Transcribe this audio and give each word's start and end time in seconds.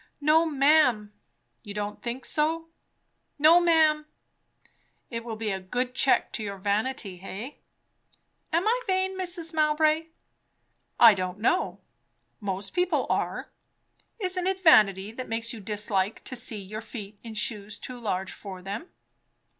"No, 0.19 0.47
ma'am." 0.47 1.13
"You 1.61 1.75
don't 1.75 2.01
think 2.01 2.25
so." 2.25 2.69
"No, 3.37 3.59
ma'am." 3.59 4.07
"It 5.11 5.23
will 5.23 5.35
be 5.35 5.51
a 5.51 5.59
good 5.59 5.93
check 5.93 6.31
to 6.33 6.43
your 6.43 6.57
vanity, 6.57 7.21
eh?" 7.21 7.51
"Am 8.51 8.67
I 8.67 8.81
vain, 8.87 9.15
Mrs. 9.15 9.53
Mowbray?" 9.53 10.07
"I 10.99 11.13
don't 11.13 11.37
know! 11.37 11.81
most 12.39 12.73
people 12.73 13.05
are. 13.11 13.51
Isn't 14.17 14.47
it 14.47 14.63
vanity, 14.63 15.11
that 15.11 15.29
makes 15.29 15.53
you 15.53 15.59
dislike 15.59 16.23
to 16.23 16.35
see 16.35 16.57
your 16.57 16.81
feet 16.81 17.19
in 17.21 17.35
shoes 17.35 17.77
too 17.77 17.99
large 17.99 18.31
for 18.31 18.63
them?" 18.63 18.89